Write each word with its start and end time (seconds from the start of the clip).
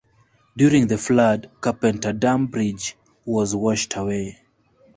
During 0.57 0.87
the 0.87 0.97
flood, 0.97 1.51
Carpenter 1.61 2.11
Dam 2.11 2.47
Bridge 2.47 2.97
was 3.23 3.55
washed 3.55 3.95
away. 3.95 4.39